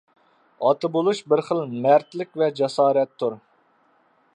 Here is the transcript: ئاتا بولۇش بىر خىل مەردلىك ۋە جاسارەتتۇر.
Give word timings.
ئاتا 0.69 0.89
بولۇش 0.95 1.21
بىر 1.33 1.43
خىل 1.49 1.61
مەردلىك 1.85 2.35
ۋە 2.43 2.49
جاسارەتتۇر. 2.61 3.39